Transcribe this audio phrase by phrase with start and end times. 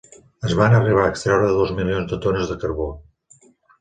[0.47, 2.89] Es van arribar a extreure dos milions de tones de carbó.